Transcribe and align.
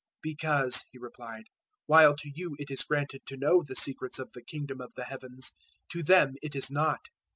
013:011 0.23 0.23
"Because," 0.23 0.83
He 0.91 0.97
replied, 0.97 1.43
"while 1.85 2.15
to 2.15 2.27
you 2.33 2.55
it 2.57 2.71
is 2.71 2.81
granted 2.81 3.21
to 3.27 3.37
know 3.37 3.61
the 3.61 3.75
secrets 3.75 4.17
of 4.17 4.31
the 4.31 4.41
Kingdom 4.41 4.81
of 4.81 4.95
the 4.95 5.03
Heavens, 5.05 5.51
to 5.91 6.01
them 6.01 6.33
it 6.41 6.55
is 6.55 6.71
not. 6.71 7.01